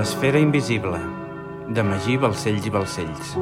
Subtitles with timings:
[0.00, 0.96] L'esfera invisible,
[1.68, 3.32] de Magí Balcells i Balcells.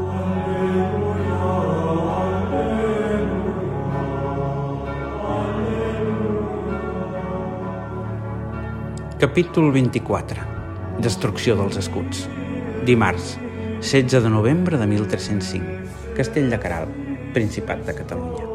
[9.21, 10.49] Capítol 24.
[10.99, 12.24] Destrucció dels escuts.
[12.88, 13.37] Dimarts,
[13.79, 15.79] 16 de novembre de 1305.
[16.19, 16.91] Castell de Caral,
[17.38, 18.51] Principat de Catalunya.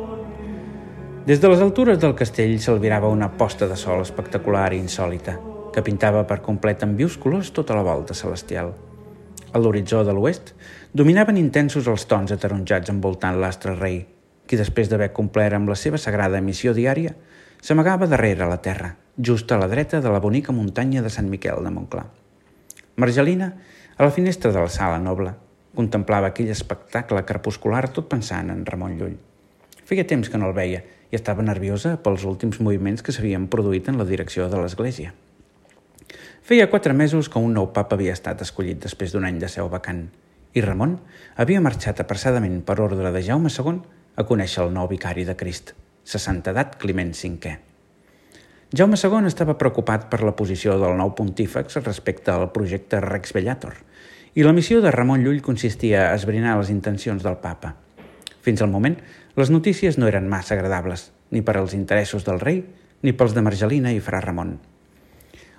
[1.23, 5.39] Des de les altures del castell s'albirava una posta de sol espectacular i insòlita,
[5.73, 8.71] que pintava per complet en vius colors tota la volta celestial.
[9.53, 10.53] A l'horitzó de l'oest
[10.93, 14.03] dominaven intensos els tons ataronjats envoltant l'astre rei,
[14.47, 17.13] qui després d'haver complert amb la seva sagrada missió diària,
[17.61, 21.63] s'amagava darrere la terra, just a la dreta de la bonica muntanya de Sant Miquel
[21.63, 22.05] de Montclar.
[22.97, 23.53] Margelina,
[23.97, 25.33] a la finestra de la sala noble,
[25.73, 29.17] contemplava aquell espectacle crepuscular tot pensant en Ramon Llull.
[29.85, 33.89] Feia temps que no el veia i estava nerviosa pels últims moviments que s'havien produït
[33.89, 35.13] en la direcció de l'Església.
[36.43, 39.69] Feia quatre mesos que un nou papa havia estat escollit després d'un any de seu
[39.71, 40.01] vacant
[40.51, 40.97] i Ramon
[41.39, 43.77] havia marxat apressadament per ordre de Jaume II
[44.19, 45.71] a conèixer el nou vicari de Crist,
[46.03, 47.53] sa santedat Climent V.
[48.75, 53.79] Jaume II estava preocupat per la posició del nou pontífex respecte al projecte Rex Bellator
[54.35, 57.77] i la missió de Ramon Llull consistia a esbrinar les intencions del papa.
[58.43, 58.99] Fins al moment,
[59.39, 62.65] les notícies no eren massa agradables, ni per als interessos del rei,
[62.99, 64.57] ni pels de Margelina i Fra Ramon.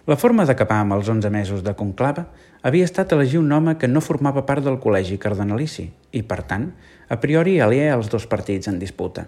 [0.04, 2.26] La forma d'acabar amb els 11 mesos de conclava
[2.68, 6.66] havia estat elegir un home que no formava part del col·legi cardenalici i, per tant,
[7.08, 9.24] a priori aliè als dos partits en disputa.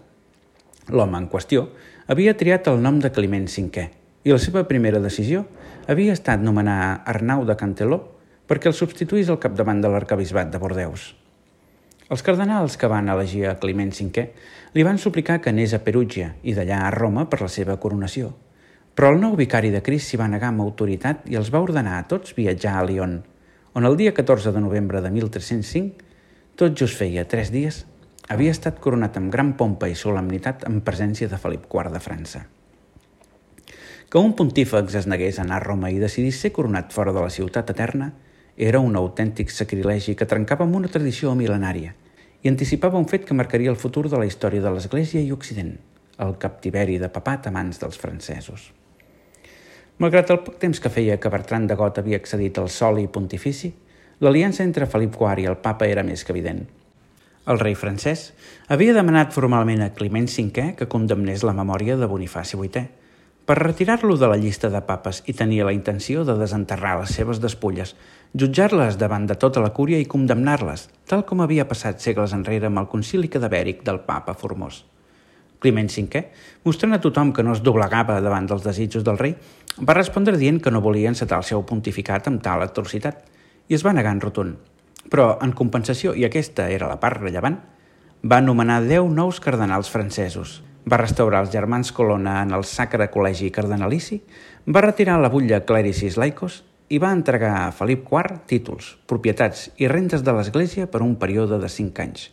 [0.92, 1.64] L'home en qüestió
[2.12, 3.88] havia triat el nom de Climent V
[4.28, 5.46] i la seva primera decisió
[5.88, 8.02] havia estat nomenar Arnau de Canteló
[8.46, 11.14] perquè el substituís al capdavant de l'arcabisbat de Bordeus.
[12.12, 14.30] Els cardenals que van elegir a Climent V
[14.76, 18.36] li van suplicar que anés a Perugia i d'allà a Roma per la seva coronació–
[18.96, 21.98] però el nou vicari de Crist s'hi va negar amb autoritat i els va ordenar
[21.98, 23.18] a tots viatjar a Lyon,
[23.76, 26.06] on el dia 14 de novembre de 1305,
[26.56, 27.82] tot just feia tres dies,
[28.32, 32.46] havia estat coronat amb gran pompa i solemnitat en presència de Felip IV de França.
[34.08, 37.20] Que un pontífex es negués a anar a Roma i decidís ser coronat fora de
[37.20, 38.14] la ciutat eterna
[38.56, 41.92] era un autèntic sacrilegi que trencava amb una tradició mil·lenària
[42.40, 45.76] i anticipava un fet que marcaria el futur de la història de l'Església i Occident,
[46.16, 48.70] el captiveri de papat a mans dels francesos.
[49.96, 53.70] Malgrat el poc temps que feia que Bertran de Got havia accedit al soli pontifici,
[54.20, 56.66] l'aliança entre Felip IV i el papa era més que evident.
[57.48, 58.26] El rei francès
[58.68, 62.82] havia demanat formalment a Climent V que condemnés la memòria de Bonifaci VIII
[63.46, 67.40] per retirar-lo de la llista de papes i tenia la intenció de desenterrar les seves
[67.40, 67.94] despulles,
[68.34, 72.82] jutjar-les davant de tota la cúria i condemnar-les, tal com havia passat segles enrere amb
[72.82, 74.82] el concili cadavèric del papa Formós.
[75.62, 76.20] Climent V,
[76.66, 79.38] mostrant a tothom que no es doblegava davant dels desitjos del rei,
[79.80, 83.24] va respondre dient que no volia encetar el seu pontificat amb tal atrocitat
[83.68, 84.56] i es va negar en rotund.
[85.10, 87.58] Però, en compensació, i aquesta era la part rellevant,
[88.26, 93.52] va nomenar 10 nous cardenals francesos, va restaurar els germans Colonna en el Sacre Col·legi
[93.54, 94.20] Cardenalici,
[94.66, 99.90] va retirar la butlla Clericis Laicos i va entregar a Felip IV títols, propietats i
[99.90, 102.30] rentes de l'Església per un període de 5 anys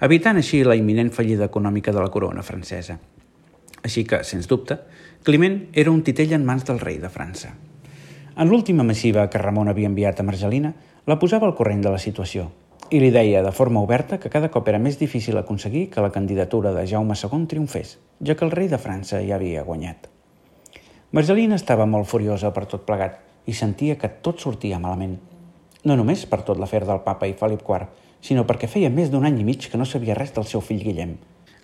[0.00, 2.96] evitant així la imminent fallida econòmica de la corona francesa.
[3.84, 4.78] Així que, sens dubte,
[5.22, 7.50] Climent era un titell en mans del rei de França.
[8.40, 10.70] En l'última massiva que Ramon havia enviat a Margelina,
[11.04, 12.46] la posava al corrent de la situació
[12.90, 16.10] i li deia de forma oberta que cada cop era més difícil aconseguir que la
[16.10, 20.08] candidatura de Jaume II triomfés, ja que el rei de França ja havia guanyat.
[21.12, 25.18] Margelina estava molt furiosa per tot plegat i sentia que tot sortia malament.
[25.84, 27.92] No només per tot l'afer del papa i Felip IV,
[28.24, 30.80] sinó perquè feia més d'un any i mig que no sabia res del seu fill
[30.80, 31.18] Guillem.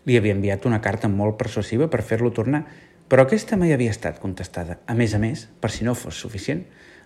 [0.06, 2.66] Li havia enviat una carta molt persuasiva per fer-lo tornar,
[3.08, 4.80] però aquesta mai havia estat contestada.
[4.86, 6.64] A més a més, per si no fos suficient,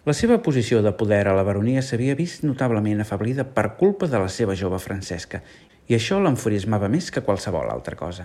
[0.09, 4.21] la seva posició de poder a la baronia s'havia vist notablement afablida per culpa de
[4.23, 5.43] la seva jove Francesca,
[5.89, 8.25] i això l'enfurismava més que qualsevol altra cosa.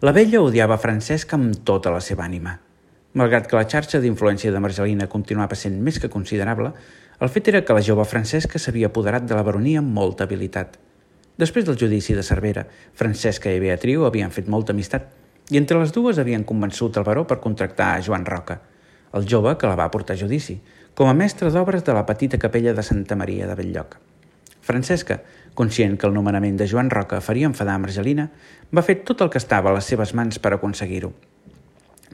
[0.00, 2.54] La vella odiava Francesca amb tota la seva ànima.
[3.18, 6.70] Malgrat que la xarxa d'influència de Margelina continuava sent més que considerable,
[7.18, 10.76] el fet era que la jove Francesca s'havia apoderat de la baronia amb molta habilitat.
[11.38, 15.08] Després del judici de Cervera, Francesca i Beatriu havien fet molta amistat
[15.50, 18.60] i entre les dues havien convençut el baró per contractar a Joan Roca,
[19.16, 20.58] el jove que la va portar a judici,
[20.94, 23.96] com a mestre d'obres de la petita capella de Santa Maria de Belllloc.
[24.60, 25.22] Francesca,
[25.54, 28.28] conscient que el nomenament de Joan Roca faria enfadar Margelina,
[28.74, 31.14] va fer tot el que estava a les seves mans per aconseguir-ho.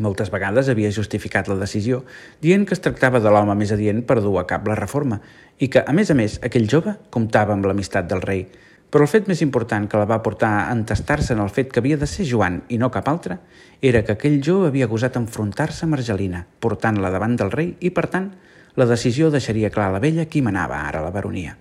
[0.05, 2.03] Moltes vegades havia justificat la decisió,
[2.43, 5.21] dient que es tractava de l'home més adient per dur a cap la reforma
[5.59, 8.47] i que, a més a més, aquell jove comptava amb l'amistat del rei.
[8.95, 11.81] Però el fet més important que la va portar a entestar-se en el fet que
[11.83, 13.41] havia de ser Joan i no cap altre
[13.83, 18.07] era que aquell jove havia gosat enfrontar-se a Margelina, portant-la davant del rei i, per
[18.13, 18.31] tant,
[18.75, 21.53] La decisió deixaria clar a la vella qui manava ara la baronia.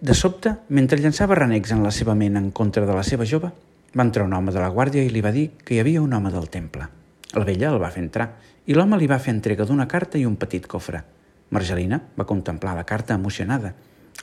[0.00, 3.50] De sobte, mentre llançava renecs en la seva ment en contra de la seva jove,
[3.92, 6.14] va entrar un home de la guàrdia i li va dir que hi havia un
[6.16, 6.88] home del temple.
[7.34, 8.30] La vella el va fer entrar
[8.64, 11.02] i l'home li va fer entrega d'una carta i un petit cofre.
[11.52, 13.74] Margelina va contemplar la carta emocionada,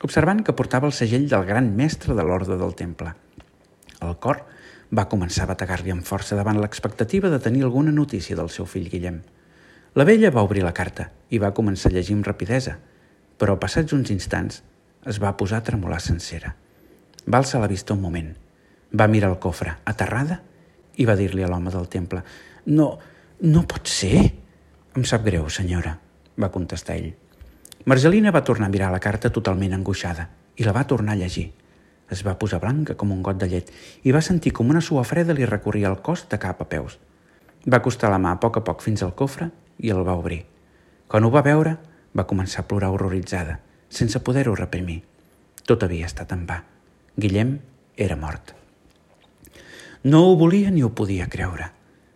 [0.01, 3.13] observant que portava el segell del gran mestre de l'ordre del temple.
[4.01, 4.43] El cor
[4.93, 8.89] va començar a bategar-li amb força davant l'expectativa de tenir alguna notícia del seu fill
[8.89, 9.21] Guillem.
[9.95, 12.77] La vella va obrir la carta i va començar a llegir amb rapidesa,
[13.37, 14.61] però passats uns instants
[15.09, 16.55] es va posar a tremolar sencera.
[17.27, 18.33] Va alçar la vista un moment.
[18.93, 20.41] Va mirar el cofre, aterrada,
[20.97, 22.21] i va dir-li a l'home del temple
[22.65, 22.93] «No,
[23.41, 24.29] no pot ser!»
[24.93, 25.97] «Em sap greu, senyora»,
[26.37, 27.13] va contestar ell.
[27.85, 31.49] Margelina va tornar a mirar la carta totalment angoixada i la va tornar a llegir.
[32.09, 35.03] Es va posar blanca com un got de llet i va sentir com una sua
[35.03, 36.95] freda li recorria el cos de cap a peus.
[37.67, 39.49] Va acostar la mà a poc a poc fins al cofre
[39.79, 40.45] i el va obrir.
[41.07, 41.75] Quan ho va veure,
[42.15, 43.59] va començar a plorar horroritzada–
[43.93, 45.03] sense poder-ho reprimir.
[45.67, 46.63] Tot havia estat en va.
[47.15, 47.57] Guillem
[47.95, 48.55] era mort.
[50.03, 51.69] No ho volia ni ho podia creure.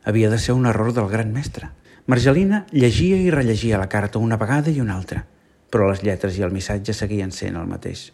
[0.04, 1.70] Havia de ser un error del gran mestre.
[2.08, 5.26] Margelina llegia i rellegia la carta una vegada i una altra,
[5.72, 8.12] però les lletres i el missatge seguien sent el mateix.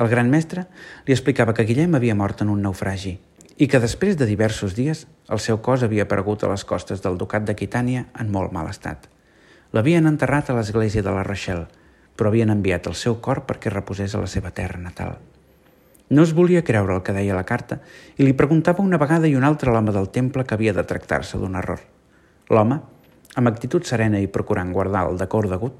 [0.00, 0.66] El gran mestre
[1.06, 3.18] li explicava que Guillem havia mort en un naufragi
[3.60, 7.18] i que després de diversos dies el seu cos havia aparegut a les costes del
[7.20, 9.08] ducat d'Aquitània en molt mal estat.
[9.76, 11.68] L'havien enterrat a l'església de la Rochelle,
[12.16, 15.18] però havien enviat el seu cor perquè reposés a la seva terra natal.
[16.10, 17.78] No es volia creure el que deia la carta
[18.16, 20.82] i li preguntava una vegada i una altra a l'home del temple que havia de
[20.82, 21.84] tractar-se d'un error.
[22.50, 22.80] L'home,
[23.36, 25.76] amb actitud serena i procurant guardar el decor degut,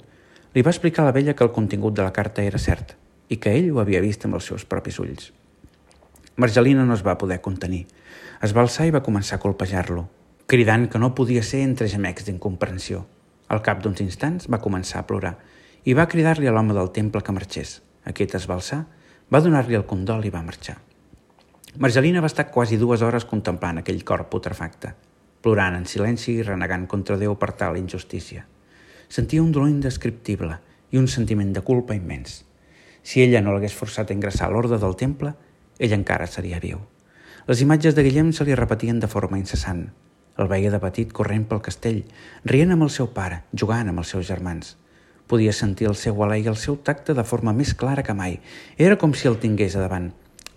[0.54, 2.96] li va explicar a la vella que el contingut de la carta era cert
[3.30, 5.30] i que ell ho havia vist amb els seus propis ulls.
[6.36, 7.84] Margelina no es va poder contenir.
[8.42, 10.08] Es va alçar i va començar a colpejar-lo,
[10.50, 13.04] cridant que no podia ser entre gemecs d'incomprensió.
[13.46, 15.36] Al cap d'uns instants va començar a plorar
[15.84, 17.78] i va cridar-li a l'home del temple que marxés.
[18.04, 18.84] Aquest es va alçar,
[19.30, 20.80] va donar-li el condol i va marxar.
[21.78, 24.96] Margelina va estar quasi dues hores contemplant aquell cor putrefacte,
[25.42, 28.42] plorant en silenci i renegant contra Déu per tal injustícia.
[29.10, 30.60] Sentia un dolor indescriptible
[30.94, 32.44] i un sentiment de culpa immens.
[33.02, 35.32] Si ella no l'hagués forçat a ingressar a l'ordre del temple,
[35.82, 36.78] ell encara seria viu.
[37.48, 39.88] Les imatges de Guillem se li repetien de forma incessant.
[40.38, 42.04] El veia de petit corrent pel castell,
[42.46, 44.76] rient amb el seu pare, jugant amb els seus germans.
[45.26, 48.38] Podia sentir el seu alè i el seu tacte de forma més clara que mai.
[48.78, 50.12] Era com si el tingués a davant,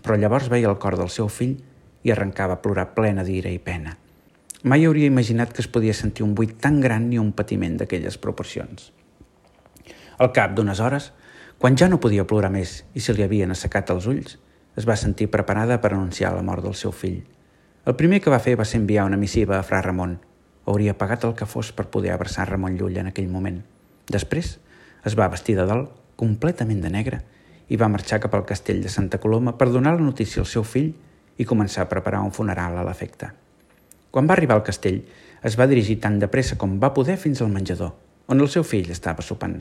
[0.06, 1.58] però llavors veia el cor del seu fill
[2.06, 3.98] i arrencava a plorar plena d'ira i pena.
[4.64, 8.16] Mai hauria imaginat que es podia sentir un buit tan gran ni un patiment d'aquelles
[8.16, 8.94] proporcions.
[10.16, 11.10] Al cap d'unes hores,
[11.60, 14.38] quan ja no podia plorar més i se li havien assecat els ulls,
[14.80, 17.20] es va sentir preparada per anunciar la mort del seu fill.
[17.84, 20.16] El primer que va fer va ser enviar una missiva a Fra Ramon.
[20.64, 23.60] Hauria pagat el que fos per poder abraçar Ramon Llull en aquell moment.
[24.08, 24.56] Després,
[25.04, 27.20] es va vestir de dalt, completament de negre,
[27.68, 30.64] i va marxar cap al castell de Santa Coloma per donar la notícia al seu
[30.64, 30.94] fill
[31.36, 33.34] i començar a preparar un funeral a l'efecte.
[34.14, 35.00] Quan va arribar al castell,
[35.42, 37.90] es va dirigir tan de pressa com va poder fins al menjador,
[38.30, 39.56] on el seu fill estava sopant.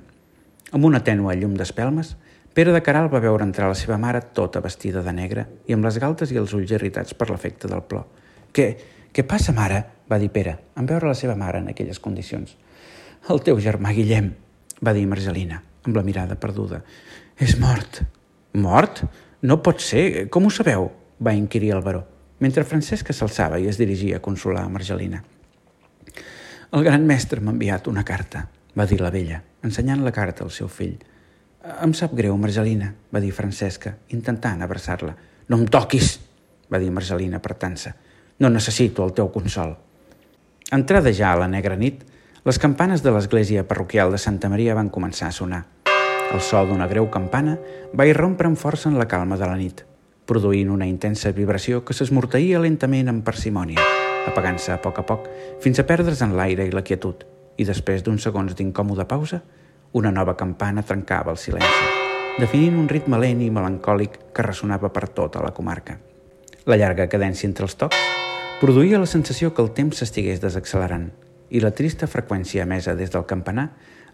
[0.69, 2.11] Amb una tènua llum d'espelmes,
[2.53, 5.87] Pere de Caral va veure entrar la seva mare tota vestida de negre i amb
[5.87, 8.05] les galtes i els ulls irritats per l'efecte del plor.
[8.53, 8.67] «Què,
[9.09, 12.53] què passa, mare?», va dir Pere, en veure la seva mare en aquelles condicions.
[13.33, 14.29] «El teu germà Guillem»,
[14.85, 16.83] va dir Margelina, amb la mirada perduda.
[17.41, 18.03] És mort.
[18.53, 19.01] Mort?
[19.41, 20.27] No pot ser.
[20.29, 20.91] Com ho sabeu?
[21.23, 22.03] va inquirir el baró,
[22.43, 25.21] mentre Francesca s'alçava i es dirigia a consolar a Margelina.
[26.73, 30.51] El gran mestre m'ha enviat una carta, va dir la vella, ensenyant la carta al
[30.51, 30.97] seu fill.
[31.63, 35.13] Em sap greu, Margelina, va dir Francesca, intentant abraçar-la.
[35.47, 36.17] No em toquis,
[36.67, 37.93] va dir Margelina apretant-se.
[38.43, 39.77] No necessito el teu consol.
[40.73, 42.01] Entrada ja a la negra nit,
[42.43, 45.63] les campanes de l'església parroquial de Santa Maria van començar a sonar.
[46.33, 47.55] El so d'una greu campana
[47.93, 49.85] va irrompre amb força en la calma de la nit,
[50.25, 53.83] produint una intensa vibració que s'esmorteïa lentament amb parsimònia,
[54.29, 55.27] apagant-se a poc a poc
[55.63, 57.25] fins a perdre's en l'aire i la quietud,
[57.57, 59.41] i després d'uns segons d'incòmoda pausa,
[59.93, 61.89] una nova campana trencava el silenci,
[62.39, 65.99] definint un ritme lent i melancòlic que ressonava per tota la comarca.
[66.65, 67.99] La llarga cadència entre els tocs
[68.61, 71.11] produïa la sensació que el temps s'estigués desaccelerant,
[71.53, 73.67] i la trista freqüència emesa des del campanar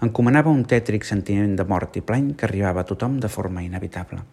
[0.03, 4.23] encomanava un tètric sentiment de mort i plany que arribava a tothom de forma inevitable.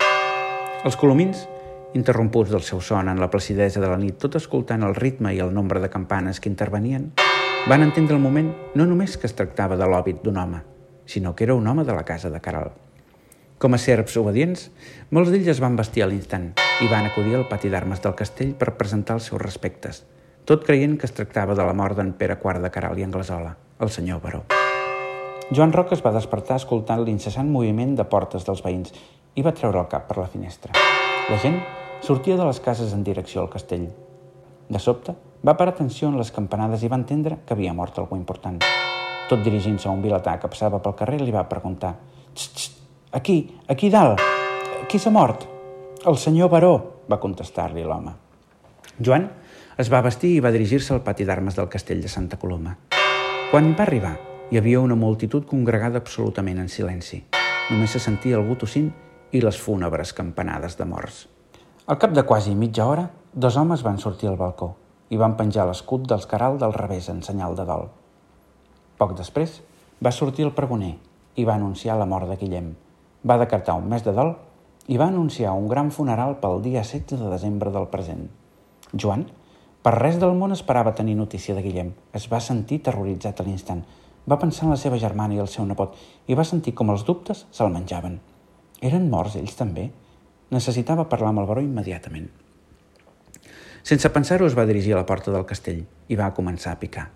[0.87, 1.47] Els colomins,
[1.97, 5.43] interromputs del seu son en la placidesa de la nit, tot escoltant el ritme i
[5.43, 7.13] el nombre de campanes que intervenien,
[7.67, 10.61] van entendre el moment no només que es tractava de l'òbit d'un home,
[11.07, 12.75] sinó que era un home de la casa de Caral.
[13.59, 14.69] Com a serps obedients,
[15.11, 16.53] molts d'ells es van vestir a l'instant
[16.85, 20.05] i van acudir al pati d'armes del castell per presentar els seus respectes–
[20.47, 23.57] tot creient que es tractava de la mort d'en Pere IV de Caral i Anglesola,
[23.83, 24.45] el senyor Baró.
[25.51, 28.95] Joan Roca es va despertar escoltant l'incessant moviment de portes dels veïns
[29.35, 30.71] i va treure el cap per la finestra.
[31.27, 31.59] La gent
[32.03, 33.89] sortia de les cases en direcció al castell.
[34.69, 35.15] De sobte,
[35.47, 38.59] va parar atenció en les campanades i va entendre que havia mort algú important.
[39.31, 41.95] Tot dirigint-se a un vilatà que passava pel carrer, li va preguntar
[42.35, 42.79] «Xt, xt,
[43.13, 43.39] aquí,
[43.69, 44.23] aquí dalt,
[44.89, 45.47] qui s'ha mort?»
[46.07, 46.75] «El senyor Baró»,
[47.11, 48.15] va contestar-li l'home.
[48.99, 49.29] Joan
[49.79, 52.77] es va vestir i va dirigir-se al pati d'armes del castell de Santa Coloma.
[53.51, 54.17] Quan va arribar,
[54.51, 57.25] hi havia una multitud congregada absolutament en silenci.
[57.71, 58.93] Només se sentia algú tossint
[59.35, 61.27] i les fúnebres campanades de morts.
[61.87, 64.73] Al cap de quasi mitja hora, dos homes van sortir al balcó
[65.15, 67.85] i van penjar l'escut dels caral del revés en senyal de dol.
[68.99, 69.61] Poc després,
[70.03, 70.97] va sortir el pregoner
[71.39, 72.73] i va anunciar la mort de Guillem.
[73.23, 74.33] Va decretar un mes de dol
[74.91, 78.25] i va anunciar un gran funeral pel dia 16 de desembre del present.
[78.91, 79.23] Joan,
[79.87, 81.93] per res del món esperava tenir notícia de Guillem.
[82.11, 83.85] Es va sentir terroritzat a l'instant,
[84.27, 85.95] va pensar en la seva germana i el seu nepot
[86.27, 88.19] i va sentir com els dubtes se'l menjaven.
[88.83, 89.87] Eren morts ells també?
[90.51, 92.29] Necessitava parlar amb el baró immediatament.
[93.87, 97.09] Sense pensar-ho es va dirigir a la porta del castell i va començar a picar.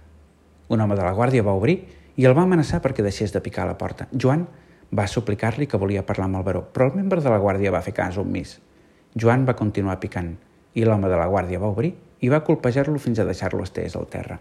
[0.70, 1.76] Un home de la guàrdia va obrir
[2.16, 4.06] i el va amenaçar perquè deixés de picar a la porta.
[4.12, 4.46] Joan
[4.94, 7.82] va suplicar-li que volia parlar amb el baró, però el membre de la guàrdia va
[7.86, 8.58] fer cas omís.
[9.14, 10.36] Joan va continuar picant
[10.74, 14.06] i l'home de la guàrdia va obrir i va colpejar-lo fins a deixar-lo estès al
[14.10, 14.38] terra.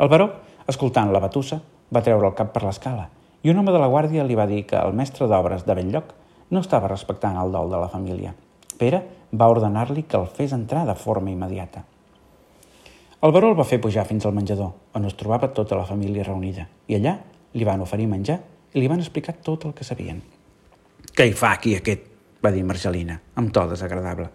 [0.00, 0.30] El baró,
[0.68, 1.60] escoltant la batussa,
[1.92, 3.08] va treure el cap per l'escala
[3.44, 6.14] i un home de la guàrdia li va dir que el mestre d'obres de Belllloc
[6.50, 8.34] no estava respectant el dol de la família.
[8.78, 9.00] Pere
[9.32, 11.84] va ordenar-li que el fes entrar de forma immediata.
[13.24, 16.26] El baró el va fer pujar fins al menjador, on es trobava tota la família
[16.26, 17.16] reunida, i allà
[17.54, 18.38] li van oferir menjar
[18.74, 20.20] i li van explicar tot el que sabien.
[21.14, 22.10] «Què hi fa aquí aquest?»
[22.44, 24.28] va dir Marcelina, amb to desagradable.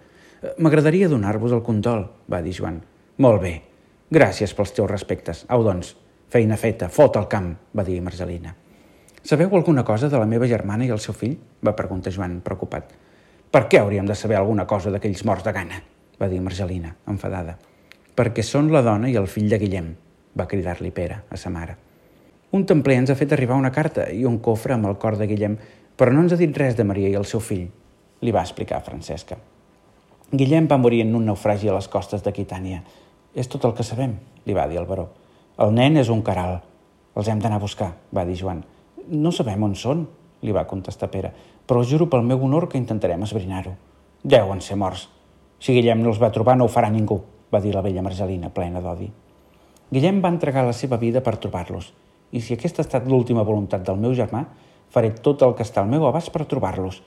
[0.58, 2.80] «M'agradaria donar-vos el condol», va dir Joan.
[3.18, 3.56] «Molt bé.
[4.10, 5.44] Gràcies pels teus respectes.
[5.54, 5.94] Au, doncs,
[6.30, 8.52] Feina feta, fot al camp, va dir Marcelina.
[9.30, 11.36] Sabeu alguna cosa de la meva germana i el seu fill?
[11.62, 12.96] va preguntar Joan, preocupat.
[13.54, 15.84] Per què hauríem de saber alguna cosa d'aquells morts de gana?
[16.18, 17.54] va dir Marcelina, enfadada.
[18.18, 19.92] Perquè són la dona i el fill de Guillem,
[20.34, 21.76] va cridar-li Pere a sa mare.
[22.58, 25.30] Un templer ens ha fet arribar una carta i un cofre amb el cor de
[25.30, 25.60] Guillem,
[25.96, 27.70] però no ens ha dit res de Maria i el seu fill,
[28.26, 29.38] li va explicar Francesca.
[30.34, 32.82] Guillem va morir en un naufragi a les costes d'Aquitània.
[33.36, 34.18] És tot el que sabem,
[34.50, 35.06] li va dir el baró.
[35.62, 36.64] El nen és un caral.
[37.14, 38.66] Els hem d'anar a buscar, va dir Joan.
[39.10, 40.04] No sabem on són,
[40.46, 41.32] li va contestar Pere,
[41.66, 43.72] però juro pel meu honor que intentarem esbrinar-ho.
[44.22, 45.08] Deuen ser morts.
[45.60, 47.18] Si Guillem no els va trobar, no ho farà ningú,
[47.50, 49.10] va dir la vella Marcelina, plena d'odi.
[49.90, 51.90] Guillem va entregar la seva vida per trobar-los,
[52.32, 54.44] i si aquesta ha estat l'última voluntat del meu germà,
[54.94, 57.02] faré tot el que està al meu abast per trobar-los.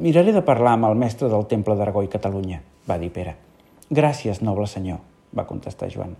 [0.00, 3.36] Miraré de parlar amb el mestre del Temple d'Aragó i Catalunya, va dir Pere.
[3.92, 5.04] Gràcies, noble senyor,
[5.36, 6.16] va contestar Joan.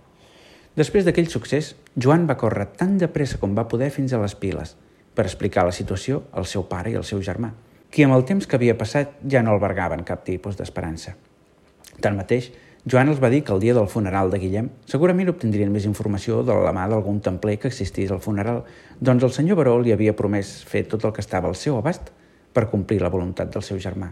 [0.77, 4.37] Després d'aquell succés, Joan va córrer tan de pressa com va poder fins a les
[4.37, 4.77] piles
[5.15, 7.51] per explicar la situació al seu pare i al seu germà,
[7.93, 11.13] qui amb el temps que havia passat ja no albergaven cap tipus d'esperança.
[12.01, 12.51] Tanmateix,
[12.89, 16.41] Joan els va dir que el dia del funeral de Guillem segurament obtindrien més informació
[16.43, 18.65] de la mà d'algun templer que existís al funeral,
[18.99, 22.11] doncs el senyor Baró li havia promès fer tot el que estava al seu abast
[22.53, 24.11] per complir la voluntat del seu germà.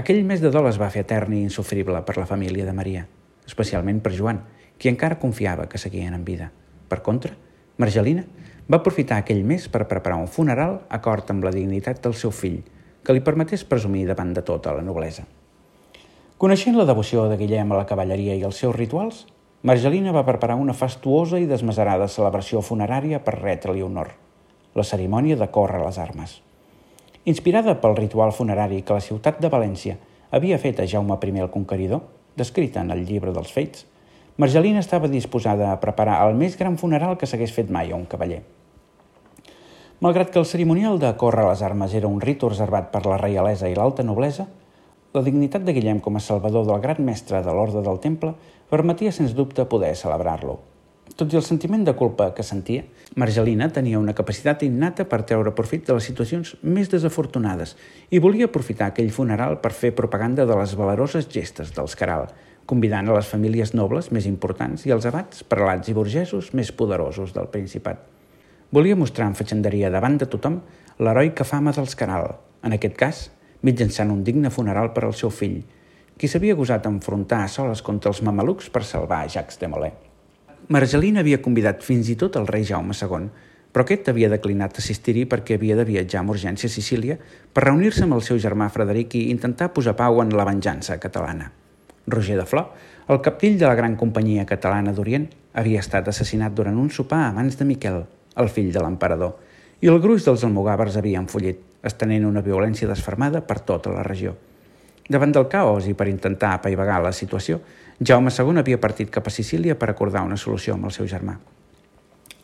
[0.00, 3.04] Aquell mes de dol es va fer etern i insufrible per la família de Maria,
[3.44, 4.40] especialment per Joan,
[4.78, 6.48] qui encara confiava que seguien en vida.
[6.88, 7.36] Per contra,
[7.76, 8.24] Margelina
[8.70, 12.62] va aprofitar aquell mes per preparar un funeral acord amb la dignitat del seu fill,
[13.02, 15.24] que li permetés presumir davant de tota la noblesa.
[16.38, 19.26] Coneixent la devoció de Guillem a la cavalleria i els seus rituals,
[19.62, 24.08] Margelina va preparar una fastuosa i desmesurada celebració funerària per retre-li honor,
[24.74, 26.40] la cerimònia de córrer les armes.
[27.24, 29.94] Inspirada pel ritual funerari que la ciutat de València
[30.32, 32.02] havia fet a Jaume I el Conqueridor,
[32.34, 33.86] descrita en el llibre dels Feits,
[34.42, 38.08] Margelina estava disposada a preparar el més gran funeral que s'hagués fet mai a un
[38.10, 38.40] cavaller.
[40.02, 43.70] Malgrat que el cerimonial de córrer les armes era un ritu reservat per la reialesa
[43.70, 44.48] i l'alta noblesa,
[45.14, 48.34] la dignitat de Guillem com a salvador del gran mestre de l'ordre del temple
[48.72, 50.58] permetia sens dubte poder celebrar-lo.
[51.14, 52.82] Tot i el sentiment de culpa que sentia,
[53.14, 57.76] Margelina tenia una capacitat innata per treure profit de les situacions més desafortunades
[58.10, 62.32] i volia aprofitar aquell funeral per fer propaganda de les valeroses gestes dels Caral,
[62.66, 67.34] convidant a les famílies nobles més importants i els abats, prelats i burgesos més poderosos
[67.34, 68.00] del Principat.
[68.72, 70.60] Volia mostrar amb fatxenderia davant de tothom
[70.98, 72.30] l'heroica fama dels Caral,
[72.64, 73.22] en aquest cas,
[73.62, 75.60] mitjançant un digne funeral per al seu fill,
[76.16, 79.94] qui s'havia gosat enfrontar a soles contra els mamelucs per salvar Jacques de Molay.
[80.72, 83.30] Margelina havia convidat fins i tot el rei Jaume II,
[83.72, 87.16] però aquest havia declinat assistir-hi perquè havia de viatjar amb urgència a Sicília
[87.52, 91.50] per reunir-se amb el seu germà Frederic i intentar posar pau en la venjança catalana.
[92.06, 92.72] Roger de Flor,
[93.08, 97.32] el capdill de la gran companyia catalana d'Orient, havia estat assassinat durant un sopar a
[97.36, 98.02] mans de Miquel,
[98.36, 99.36] el fill de l'emperador,
[99.82, 104.34] i el gruix dels almogàvers havia enfollit, estenent una violència desfermada per tota la regió.
[105.10, 107.58] Davant del caos i per intentar apaivagar la situació,
[107.98, 111.34] Jaume II havia partit cap a Sicília per acordar una solució amb el seu germà.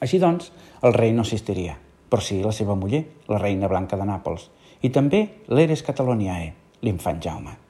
[0.03, 0.51] Així doncs,
[0.83, 1.79] el rei no assistiria,
[2.11, 4.51] però sí la seva muller, la reina Blanca de Nàpols,
[4.83, 7.68] i també l'Eres Cataloniae, l'infant Jaume.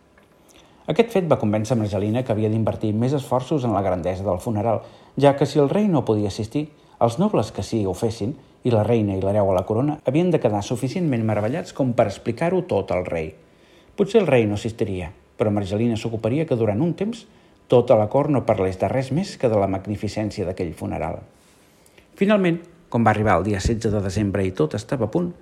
[0.89, 4.81] Aquest fet va convèncer Margelina que havia d'invertir més esforços en la grandesa del funeral,
[5.21, 6.71] ja que si el rei no podia assistir,
[7.05, 8.33] els nobles que sí ho fessin,
[8.65, 12.09] i la reina i l'hereu a la corona, havien de quedar suficientment meravellats com per
[12.09, 13.35] explicar-ho tot al rei.
[14.01, 17.27] Potser el rei no assistiria, però Margelina s'ocuparia que durant un temps
[17.69, 21.21] tota la cort no parlés de res més que de la magnificència d'aquell funeral.
[22.17, 25.35] Finalment, quan va arribar el dia 16 de desembre i tot estava a punt,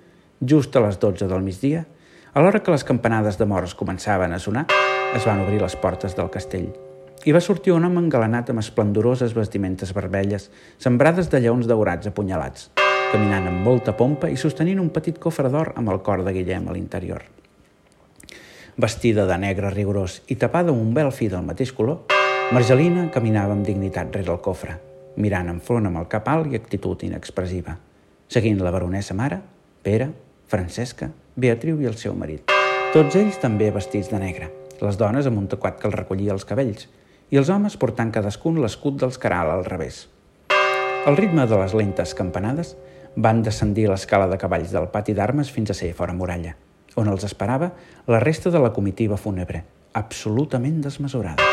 [0.43, 1.87] just a les 12 del migdia,
[2.33, 4.67] a l'hora que les campanades de morts començaven a sonar,
[5.15, 6.67] es van obrir les portes del castell
[7.27, 10.49] i va sortir un home engalanat amb esplendoroses vestimentes vermelles,
[10.79, 12.69] sembrades de lleons daurats apunyalats,
[13.11, 16.67] caminant amb molta pompa i sostenint un petit cofre d'or amb el cor de Guillem
[16.67, 17.25] a l'interior.
[18.77, 22.05] Vestida de negre rigorós i tapada amb un vel fi del mateix color,
[22.53, 24.77] Margelina caminava amb dignitat rere el cofre,
[25.17, 27.75] mirant enfront amb el cap alt i actitud inexpressiva,
[28.29, 29.41] seguint la baronessa mare,
[29.83, 30.11] Pere,
[30.47, 32.53] Francesca, Beatriu i el seu marit.
[32.93, 34.47] Tots ells també vestits de negre,
[34.81, 36.87] les dones amb un taquat que els recollia els cabells
[37.29, 40.05] i els homes portant cadascun l'escut dels Caral al revés.
[41.07, 42.75] Al ritme de les lentes campanades
[43.15, 46.55] van descendir l'escala de cavalls del pati d'armes fins a ser fora muralla,
[46.95, 47.71] on els esperava
[48.07, 51.43] la resta de la comitiva fúnebre, absolutament desmesurada.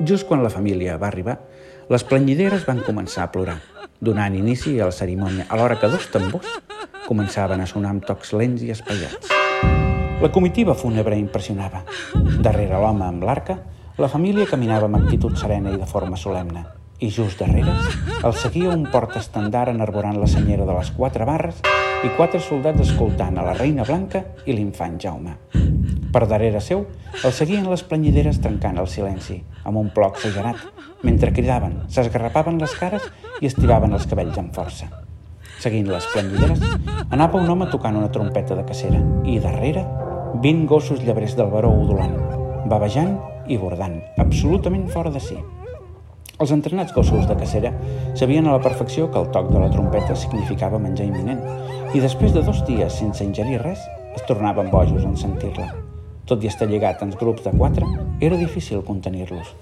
[0.00, 1.38] Just quan la família va arribar,
[1.88, 3.60] les planyideres van començar a plorar,
[4.00, 6.58] donant inici a la cerimònia, alhora que dos tambors
[7.08, 9.93] començaven a sonar amb tocs lents i espaiats.
[10.22, 11.82] La comitiva fúnebre impressionava.
[12.40, 13.58] Darrere l'home amb l'arca,
[13.98, 16.62] la família caminava amb actitud serena i de forma solemne.
[17.02, 17.74] I just darrere
[18.24, 21.60] el seguia un porta-estandard enarborant la senyera de les quatre barres
[22.06, 25.36] i quatre soldats escoltant a la reina Blanca i l'infant Jaume.
[26.14, 26.86] Per darrere seu
[27.22, 30.62] el seguien les planyideres trencant el silenci, amb un ploc exagerat,
[31.02, 35.03] mentre cridaven, s'esgarrapaven les cares i estiraven els cabells amb força.
[35.64, 36.60] Seguint les planyideres,
[37.08, 39.80] anava un home tocant una trompeta de cacera i darrere
[40.42, 42.18] 20 gossos llebrers del baró udolant,
[42.68, 43.14] bavejant
[43.48, 45.38] i bordant, absolutament fora de si.
[46.36, 47.70] Els entrenats gossos de cacera
[48.12, 51.40] sabien a la perfecció que el toc de la trompeta significava menjar imminent
[51.96, 53.80] i després de dos dies sense ingerir res
[54.18, 55.70] es tornaven bojos en sentir-la.
[56.28, 57.88] Tot i estar lligat en grups de quatre,
[58.20, 59.56] era difícil contenir-los.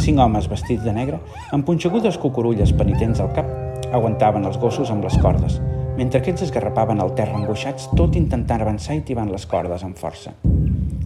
[0.00, 1.20] Cinc homes vestits de negre,
[1.52, 3.53] amb punxegudes cucurulles penitents al cap,
[3.94, 5.60] aguantaven els gossos amb les cordes,
[5.98, 10.34] mentre aquests esgarrapaven al terra angoixats tot intentant avançar i tibant les cordes amb força.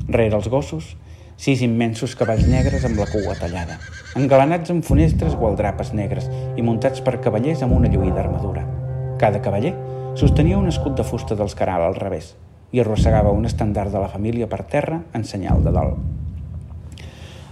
[0.09, 0.95] Rere els gossos,
[1.37, 3.77] sis immensos cavalls negres amb la cua tallada,
[4.19, 8.65] engalanats amb funestres o aldrapes negres i muntats per cavallers amb una lluïda armadura.
[9.21, 9.75] Cada cavaller
[10.19, 12.33] sostenia un escut de fusta dels caral al revés
[12.73, 15.95] i arrossegava un estandard de la família per terra en senyal de dol.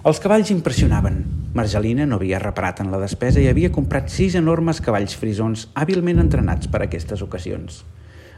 [0.07, 1.23] Els cavalls impressionaven,
[1.57, 6.21] Margelina no havia reparat en la despesa i havia comprat sis enormes cavalls frisons hàbilment
[6.21, 7.81] entrenats per a aquestes ocasions.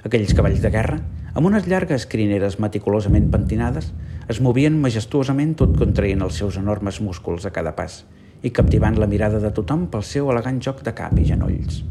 [0.07, 1.01] Aquells cavalls de guerra,
[1.35, 3.91] amb unes llargues crineres meticulosament pentinades,
[4.31, 8.05] es movien majestuosament tot contraient els seus enormes músculs a cada pas
[8.47, 11.83] i captivant la mirada de tothom pel seu elegant joc de cap i genolls.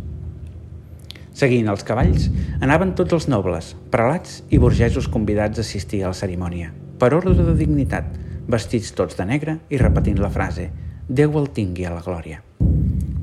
[1.36, 2.32] Seguint els cavalls,
[2.64, 7.36] anaven tots els nobles, prelats i burgesos convidats a assistir a la cerimònia, per ordre
[7.36, 8.16] de dignitat,
[8.48, 10.72] vestits tots de negre i repetint la frase
[11.08, 12.42] Déu el tingui a la glòria.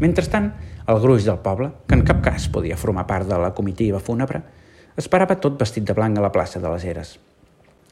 [0.00, 0.46] Mentrestant,
[0.88, 4.40] el gruix del poble, que en cap cas podia formar part de la comitiva fúnebre,
[4.96, 7.10] esperava tot vestit de blanc a la plaça de les Eres.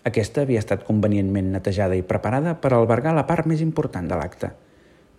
[0.08, 4.54] Aquesta havia estat convenientment netejada i preparada per albergar la part més important de l'acte.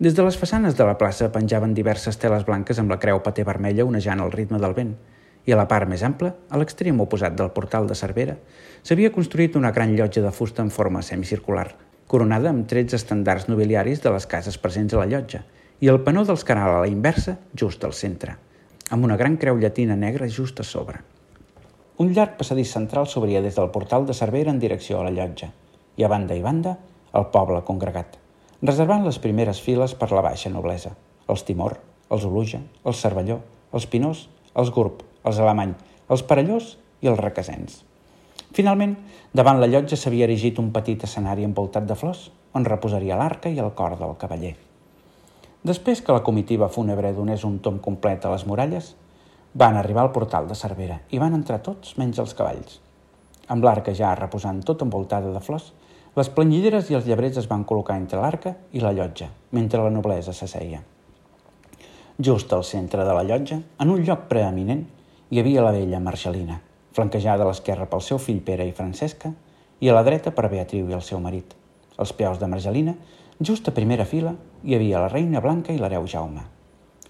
[0.02, 3.46] Des de les façanes de la plaça penjaven diverses teles blanques amb la creu paté
[3.46, 4.94] vermella onejant al ritme del vent,
[5.46, 8.40] i a la part més ampla, a l'extrem oposat del portal de Cervera,
[8.82, 11.68] s'havia construït una gran llotja de fusta en forma semicircular,
[12.14, 15.40] coronada amb 13 estandards nobiliaris de les cases presents a la llotja,
[15.82, 18.36] i el penó dels canals a la inversa, just al centre,
[18.94, 21.00] amb una gran creu llatina negra just a sobre.
[21.98, 25.50] Un llarg passadís central s'obria des del portal de Cervera en direcció a la llotja,
[25.98, 26.76] i a banda i banda,
[27.18, 28.14] el poble congregat,
[28.62, 30.94] reservant les primeres files per la baixa noblesa,
[31.26, 31.80] els Timor,
[32.14, 33.40] els Oluja, els Cervelló,
[33.74, 35.74] els Pinós, els Gurb, els Alemany,
[36.06, 37.83] els Parellós i els Requesens.
[38.54, 38.92] Finalment,
[39.34, 43.58] davant la llotja s'havia erigit un petit escenari envoltat de flors, on reposaria l'arca i
[43.58, 44.52] el cor del cavaller.
[45.66, 48.92] Després que la comitiva fúnebre donés un tom complet a les muralles,
[49.54, 52.76] van arribar al portal de Cervera i van entrar tots menys els cavalls.
[53.50, 55.72] Amb l'arca ja reposant tot envoltada de flors,
[56.14, 59.90] les planyideres i els llebrets es van col·locar entre l'arca i la llotja, mentre la
[59.90, 60.78] noblesa s'asseia.
[62.22, 64.86] Just al centre de la llotja, en un lloc preeminent,
[65.30, 66.60] hi havia la vella Marcelina,
[66.94, 69.32] flanquejada a l'esquerra pel seu fill Pere i Francesca,
[69.82, 71.54] i a la dreta per Beatriu i el seu marit.
[71.98, 72.94] Als peus de Marcelina,
[73.40, 76.44] just a primera fila, hi havia la reina Blanca i l'hereu Jaume.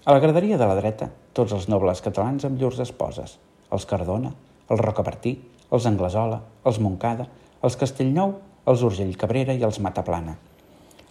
[0.05, 3.37] A la graderia de la dreta, tots els nobles catalans amb llurs esposes,
[3.73, 4.33] els Cardona,
[4.69, 5.37] els Rocabertí,
[5.71, 7.29] els Anglesola, els Moncada,
[7.61, 10.37] els Castellnou, els Urgell Cabrera i els Mataplana.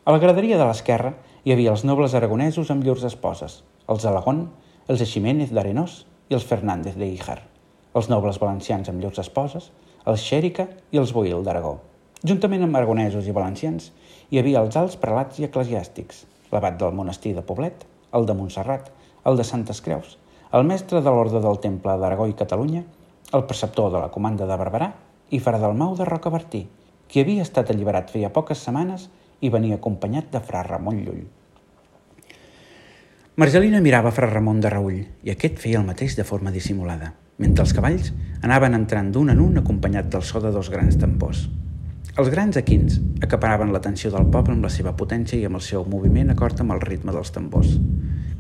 [0.04, 4.48] A la graderia de l'esquerra hi havia els nobles aragonesos amb llurs esposes, els Alagón,
[4.88, 7.40] els Ximénez d'Arenós i els Fernández de Híjar,
[7.94, 9.70] els nobles valencians amb llurs esposes,
[10.04, 11.78] els Xèrica i els Boil d'Aragó.
[12.26, 13.90] Juntament amb aragonesos i valencians
[14.30, 18.90] hi havia els alts prelats i eclesiàstics, l'abat del monestir de Poblet, el de Montserrat,
[19.24, 20.18] el de Santes Creus,
[20.52, 22.84] el mestre de l'Orde del Temple d'Aragó i Catalunya,
[23.34, 24.92] el preceptor de la comanda de Barberà
[25.30, 26.66] i Fra Mau de Rocabertí,
[27.08, 29.08] qui havia estat alliberat feia poques setmanes
[29.40, 31.26] i venia acompanyat de fra Ramon Llull.
[33.36, 37.64] Margelina mirava fra Ramon de Raull i aquest feia el mateix de forma dissimulada, mentre
[37.64, 38.12] els cavalls
[38.44, 41.48] anaven entrant d'un en un acompanyat del so de dos grans tambors.
[42.14, 45.86] Els grans equins acaparaven l'atenció del poble amb la seva potència i amb el seu
[45.90, 47.74] moviment acord amb el ritme dels tambors.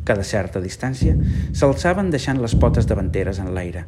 [0.06, 1.16] Cada certa distància
[1.56, 3.86] s'alçaven deixant les potes davanteres en l'aire,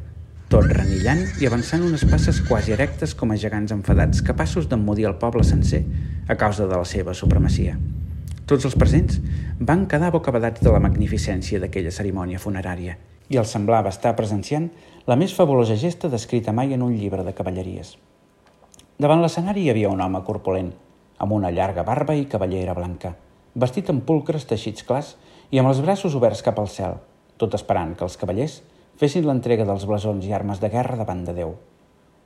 [0.51, 5.17] tot renillant i avançant unes passes quasi erectes com a gegants enfadats, capaços d'emmudir el
[5.21, 5.83] poble sencer
[6.27, 7.77] a causa de la seva supremacia.
[8.47, 9.19] Tots els presents
[9.59, 12.95] van quedar bocabadats de la magnificència d'aquella cerimònia funerària
[13.27, 14.69] i els semblava estar presenciant
[15.07, 17.93] la més fabulosa gesta descrita mai en un llibre de cavalleries.
[18.99, 20.73] Davant l'escenari hi havia un home corpulent,
[21.23, 23.13] amb una llarga barba i cavallera blanca,
[23.55, 25.13] vestit amb pulcres teixits clars
[25.49, 26.99] i amb els braços oberts cap al cel,
[27.39, 28.59] tot esperant que els cavallers
[28.99, 31.55] fessin l'entrega dels blasons i armes de guerra davant de Déu.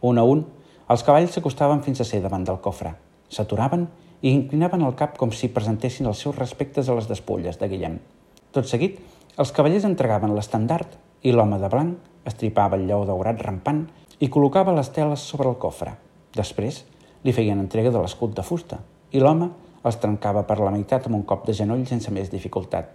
[0.02, 0.46] Un a un,
[0.90, 2.96] els cavalls s'acostaven fins a ser davant del cofre,
[3.30, 3.86] s'aturaven
[4.26, 8.02] i inclinaven el cap com si presentessin els seus respectes a les despulles de Guillem.
[8.50, 8.98] Tot seguit,
[9.38, 13.86] els cavallers entregaven l'estandard i l'home de blanc estripava el lleó daurat rampant
[14.20, 15.96] i col·locava les teles sobre el cofre.
[16.38, 16.84] Després,
[17.24, 18.80] li feien entrega de l'escut de fusta
[19.12, 19.50] i l'home
[19.86, 22.90] els trencava per la meitat amb un cop de genoll sense més dificultat.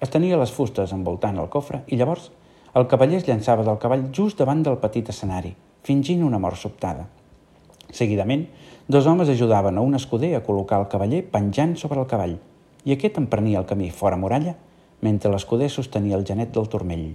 [0.00, 2.30] Es tenia les fustes envoltant el cofre i llavors
[2.78, 5.50] el cavaller es llançava del cavall just davant del petit escenari,
[5.82, 7.08] fingint una mort sobtada.
[7.90, 8.46] Seguidament,
[8.86, 12.36] dos homes ajudaven a un escuder a col·locar el cavaller penjant sobre el cavall,
[12.86, 14.54] i aquest emprenia el camí fora muralla,
[15.02, 17.08] mentre l'escuder sostenia el genet del turmell.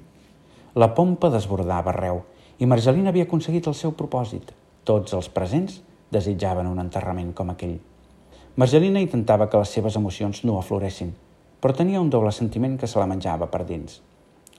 [0.75, 2.17] La pompa desbordava arreu,
[2.59, 4.49] i Margelina havia aconseguit el seu propòsit.
[4.83, 5.77] Tots els presents
[6.11, 7.77] desitjaven un enterrament com aquell.
[8.59, 11.13] Margelina intentava que les seves emocions no afloressin,
[11.63, 14.01] però tenia un doble sentiment que se la menjava per dins.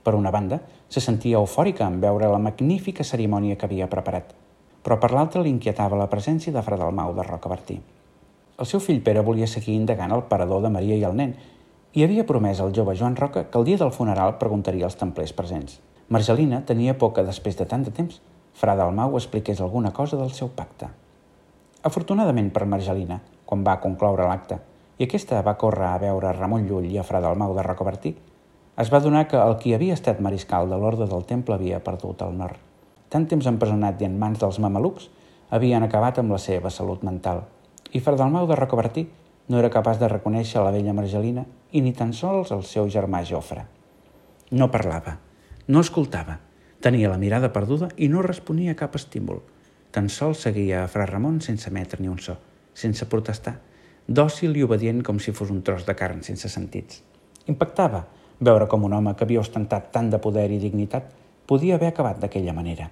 [0.03, 4.33] Per una banda, se sentia eufòrica en veure la magnífica cerimònia que havia preparat,
[4.81, 7.77] però per l'altra l'inquietava la presència de Fra Dalmau de Rocabertí.
[8.57, 11.37] El seu fill Pere volia seguir indagant el parador de Maria i el nen
[11.93, 15.37] i havia promès al jove Joan Roca que el dia del funeral preguntaria als templers
[15.37, 15.77] presents.
[16.09, 18.21] Margelina tenia por que, després de tant de temps,
[18.57, 20.88] Fra Dalmau expliqués alguna cosa del seu pacte.
[21.83, 24.57] Afortunadament per Margelina, quan va concloure l'acte,
[24.99, 28.14] i aquesta va córrer a veure Ramon Llull i a Fra Dalmau de Rocabertí,
[28.81, 32.23] es va donar que el qui havia estat mariscal de l'ordre del temple havia perdut
[32.23, 32.57] el nord.
[33.11, 35.11] Tant temps empresonat i en mans dels mamelucs
[35.51, 37.45] havien acabat amb la seva salut mental
[37.92, 39.07] i Fardalmau de Rocabertí
[39.49, 43.23] no era capaç de reconèixer la vella Margelina i ni tan sols el seu germà
[43.25, 43.64] Jofre.
[44.51, 45.16] No parlava,
[45.67, 46.39] no escoltava,
[46.81, 49.41] tenia la mirada perduda i no responia a cap estímul.
[49.91, 52.37] Tan sols seguia a Fra Ramon sense emetre ni un so,
[52.75, 53.57] sense protestar,
[54.07, 57.01] dòcil i obedient com si fos un tros de carn sense sentits.
[57.51, 58.05] Impactava,
[58.39, 61.11] veure com un home que havia ostentat tant de poder i dignitat
[61.51, 62.91] podia haver acabat d'aquella manera.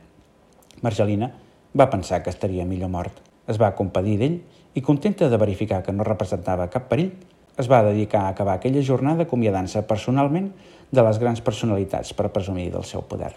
[0.83, 1.31] Margelina
[1.79, 3.21] va pensar que estaria millor mort.
[3.47, 4.41] Es va compadir d'ell
[4.75, 7.13] i, contenta de verificar que no representava cap perill,
[7.57, 10.49] es va dedicar a acabar aquella jornada acomiadant-se personalment
[10.90, 13.31] de les grans personalitats per presumir del seu poder.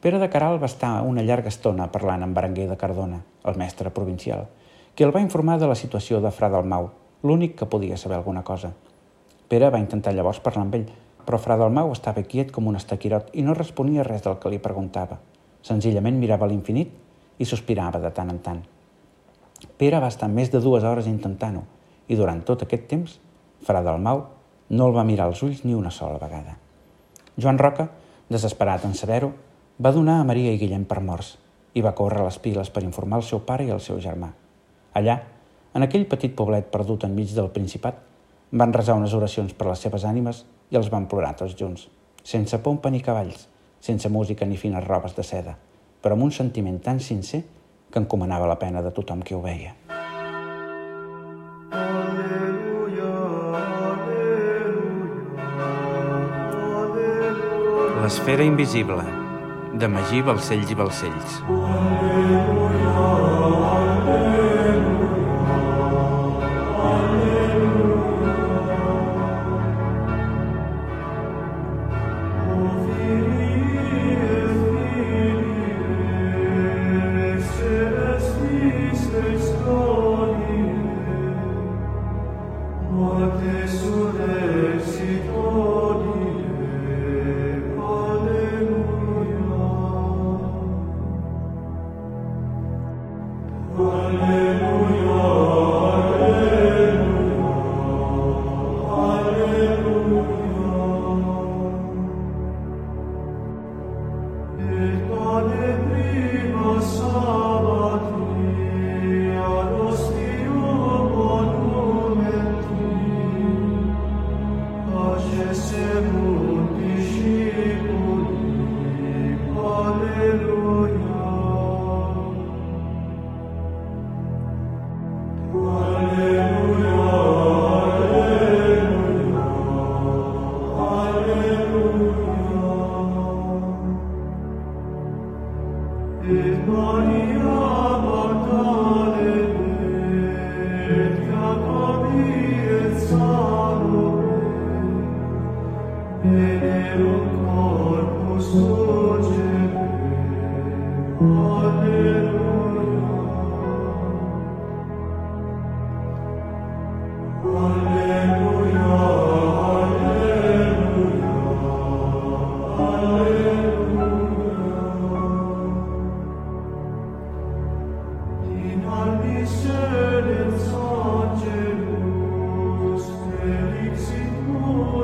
[0.00, 3.90] Pere de Caral va estar una llarga estona parlant amb Berenguer de Cardona, el mestre
[3.90, 4.46] provincial,
[4.94, 6.90] que el va informar de la situació de Fra Dalmau,
[7.22, 8.72] l'únic que podia saber alguna cosa.
[9.48, 10.88] Pere va intentar llavors parlar amb ell,
[11.26, 14.62] però Fra Dalmau estava quiet com un estaquirot i no responia res del que li
[14.62, 15.18] preguntava.
[15.62, 16.94] Senzillament mirava l'infinit
[17.38, 18.62] i sospirava de tant en tant.
[19.76, 21.66] Pere va estar més de dues hores intentant-ho
[22.08, 23.18] i durant tot aquest temps,
[23.64, 24.24] Fra Dalmau
[24.70, 26.56] no el va mirar als ulls ni una sola vegada.
[27.36, 27.88] Joan Roca,
[28.28, 29.32] desesperat en saber-ho,
[29.78, 31.36] va donar a Maria i Guillem per morts
[31.74, 34.30] i va córrer les piles per informar el seu pare i el seu germà.
[34.98, 35.18] Allà,
[35.74, 38.00] en aquell petit poblet perdut enmig del Principat,
[38.50, 41.86] van resar unes oracions per les seves ànimes i els van plorar tots junts,
[42.24, 43.46] sense pompa ni cavalls,
[43.80, 45.54] sense música ni fines robes de seda,
[46.02, 47.44] però amb un sentiment tan sincer
[47.92, 49.97] que encomanava la pena de tothom que ho veia.
[58.08, 59.04] L'esfera invisible,
[59.80, 61.34] de Magí Balcells i Balcells.
[61.50, 62.48] Galilei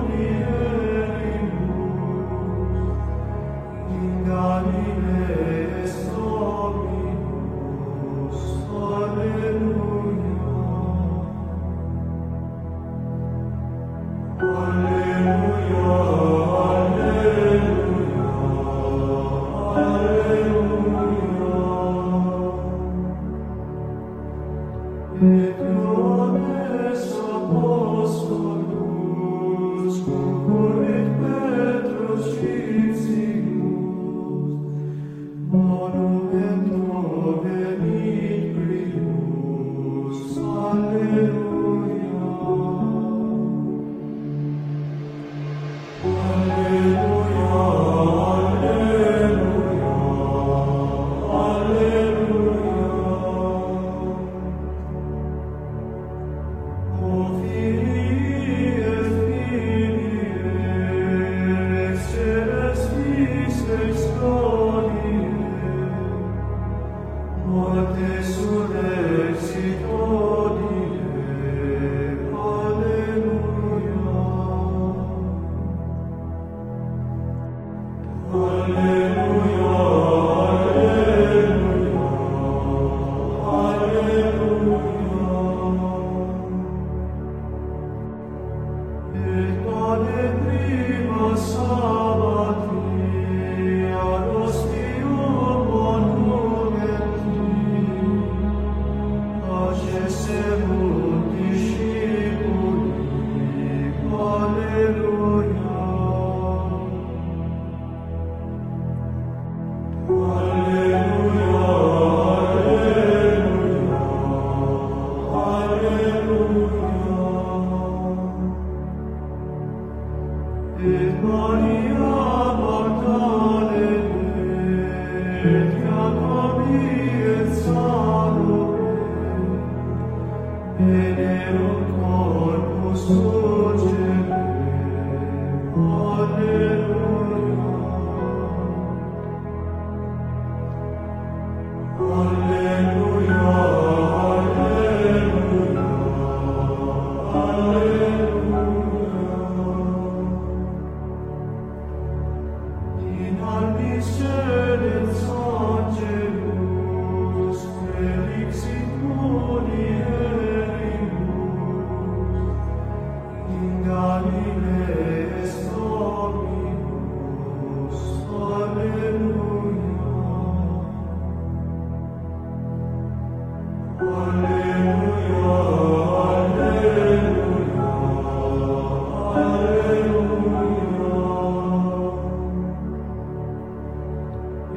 [0.09, 0.64] near.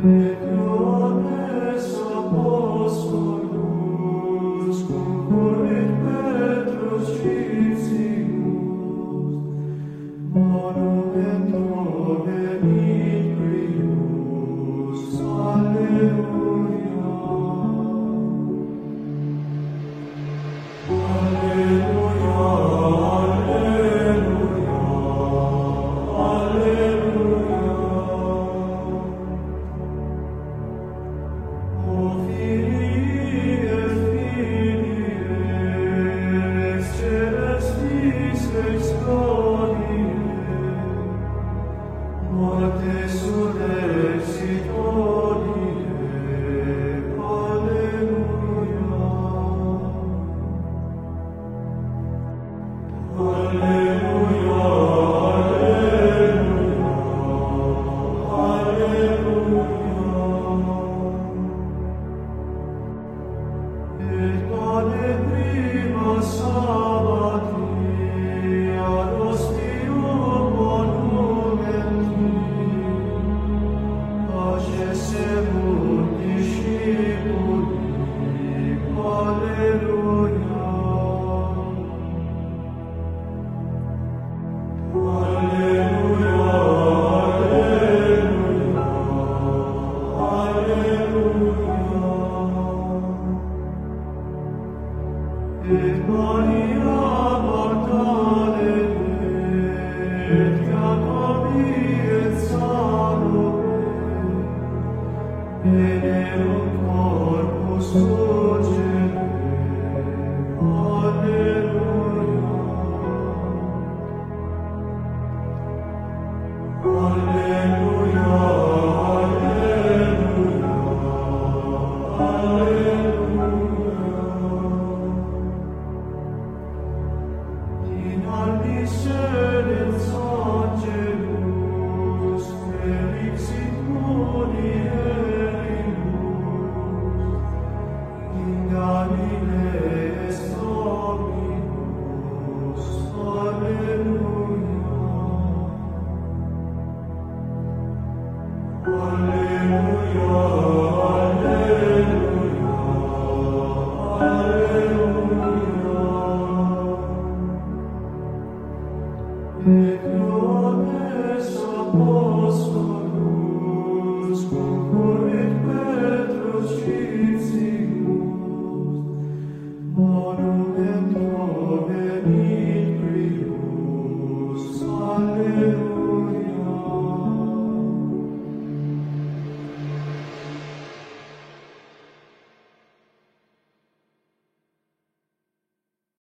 [0.04, 2.90] et gloria sopra